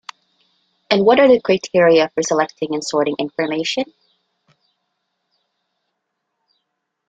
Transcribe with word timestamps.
And 0.89 1.05
what 1.05 1.19
are 1.19 1.27
the 1.27 1.39
criteria 1.39 2.09
for 2.09 2.23
selecting 2.23 2.69
and 2.73 2.83
sorting 2.83 3.13
information? 3.19 3.83